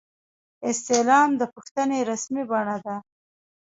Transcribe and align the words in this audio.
استعلام 0.69 1.29
د 1.39 1.43
پوښتنې 1.53 1.99
رسمي 2.09 2.43
بڼه 2.51 2.77
ده 2.85 2.95